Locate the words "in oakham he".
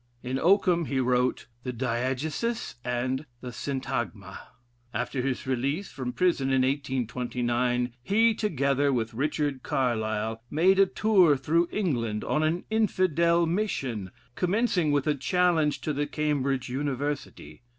0.23-0.99